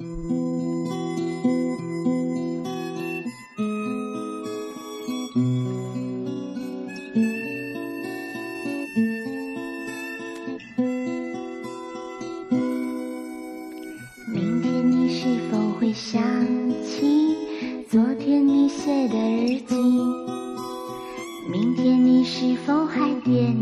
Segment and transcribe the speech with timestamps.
[0.00, 0.06] 明
[14.62, 16.22] 天你是否会想
[16.84, 17.34] 起
[17.90, 19.74] 昨天你写的日记？
[21.50, 23.52] 明天你是否还惦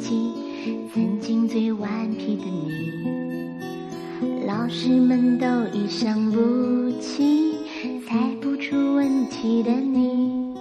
[0.00, 0.32] 记
[0.92, 2.95] 曾经最顽皮的你？
[4.66, 7.54] 老师们都已想不起
[8.04, 10.52] 猜不出问题的你，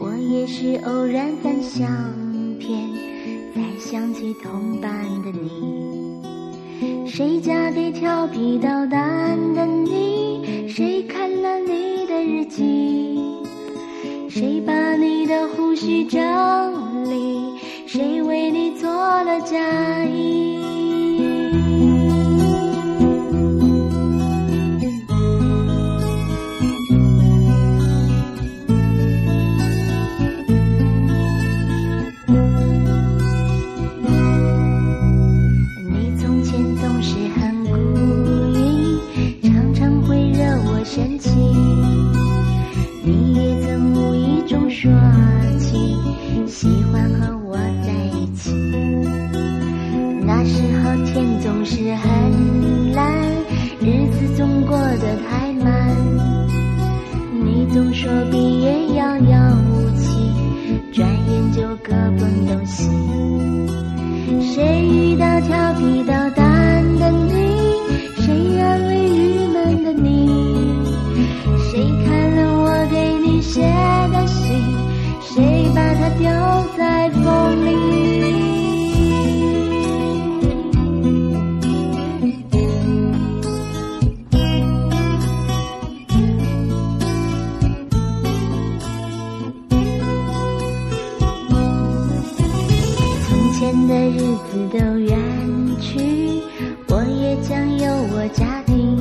[0.00, 1.86] 我也是偶然翻相
[2.58, 2.90] 片
[3.54, 4.90] 才想起同班
[5.22, 6.20] 的你。
[7.06, 10.66] 谁家的调皮捣蛋的你？
[10.68, 13.20] 谁看了你的日记？
[14.28, 16.20] 谁把你的胡须整
[17.08, 17.56] 理？
[17.86, 20.39] 谁为你做了嫁衣？
[54.70, 55.90] 过得太慢。
[57.42, 60.30] 你总说毕业遥遥无期，
[60.92, 62.88] 转眼就各奔东西。
[64.40, 66.09] 谁遇到调皮的
[93.60, 94.16] 前的日
[94.50, 95.18] 子都远
[95.78, 96.00] 去，
[96.88, 98.96] 我也将有我家庭，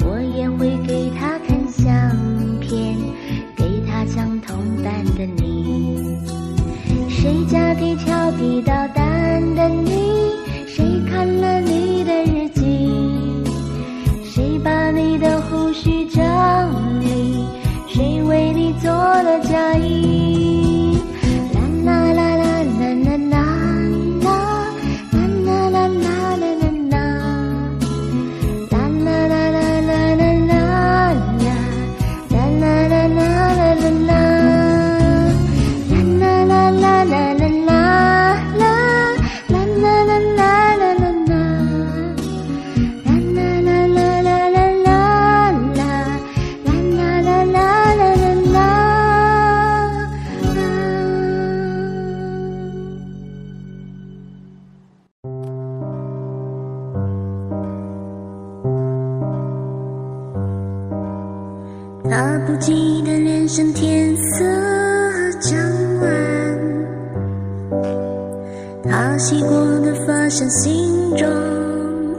[0.00, 1.92] 我也会给他看相
[2.58, 2.96] 片，
[3.54, 6.16] 给他讲同班的你。
[7.10, 10.32] 谁家的调皮捣蛋的你？
[10.66, 12.64] 谁看了你的日记？
[14.24, 16.24] 谁把你的胡须整
[17.02, 17.44] 理？
[17.88, 20.21] 谁为你做了嫁衣？
[62.14, 64.44] 他不羁的脸上天色
[65.40, 65.58] 将
[66.02, 66.10] 晚，
[68.84, 69.48] 他洗过
[69.80, 71.26] 的发像心中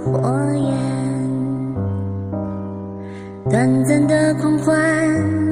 [0.03, 0.19] 火
[0.55, 0.73] 焰，
[3.51, 4.75] 短暂的狂欢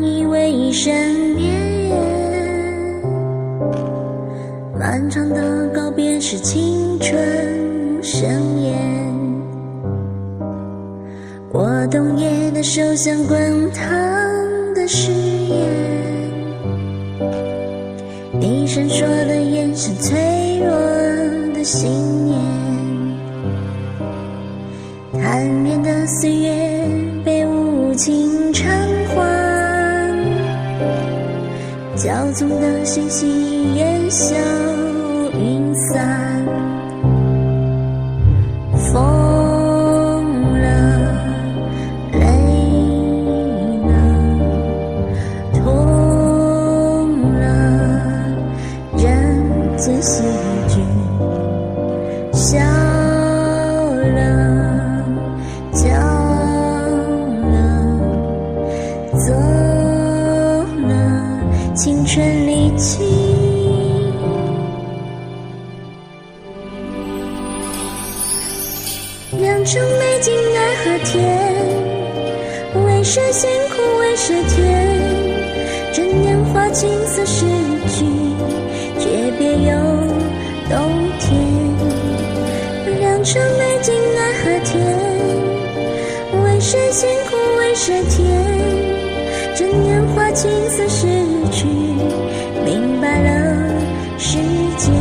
[0.01, 0.91] 以为一生
[1.35, 2.01] 绵延，
[4.75, 7.15] 漫长的告别是青春
[8.01, 8.27] 盛
[8.59, 8.75] 宴。
[11.53, 13.89] 我冬夜的手像滚烫
[14.75, 15.67] 的誓言，
[18.39, 20.69] 你闪烁的眼神，脆弱
[21.55, 21.89] 的信
[22.23, 22.37] 念，
[25.13, 26.87] 贪恋的岁月
[27.25, 28.69] 被无情偿
[29.07, 29.25] 还，
[31.97, 34.35] 骄纵的心情烟消
[35.33, 36.45] 云散，
[38.93, 39.30] 风
[59.31, 59.37] 走
[60.89, 60.93] 了，
[61.73, 63.01] 青春离去。
[69.39, 71.15] 良辰美景奈何天，
[72.85, 74.59] 为谁辛苦为谁甜？
[75.93, 77.45] 这年华青涩逝
[77.87, 78.03] 去，
[78.99, 79.71] 诀别又
[80.69, 80.91] 冬
[81.21, 81.39] 天。
[82.99, 84.75] 良辰美景奈何天，
[86.43, 88.40] 为，谁辛苦为谁甜？
[90.41, 91.05] 就算失
[91.51, 91.67] 去
[92.65, 93.79] 明白了
[94.17, 94.39] 时
[94.75, 94.91] 间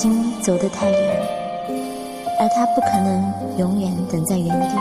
[0.00, 0.98] 经走得太远，
[2.38, 3.22] 而他不可能
[3.58, 4.74] 永远等在原地。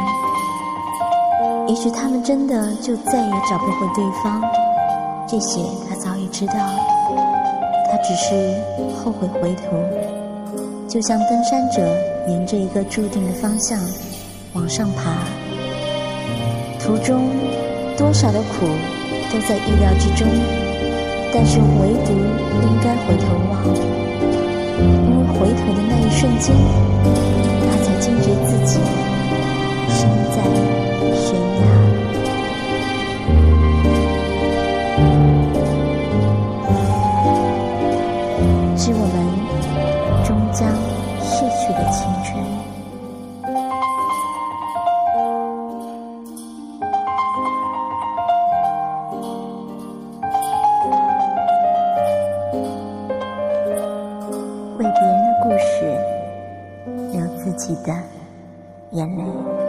[1.67, 4.41] 也许他们真的就再也找不回对方，
[5.27, 6.53] 这些他早已知道。
[7.91, 8.55] 他只是
[8.95, 9.75] 后悔回头，
[10.87, 11.81] 就像登山者
[12.29, 13.77] 沿着一个注定的方向
[14.53, 15.17] 往上爬，
[16.79, 17.29] 途中
[17.97, 18.65] 多少的苦
[19.33, 20.25] 都在意料之中，
[21.33, 23.35] 但是唯独应该回头
[26.39, 26.88] 间，
[57.68, 57.92] 为别人的故事，流自己的
[58.92, 59.67] 眼泪。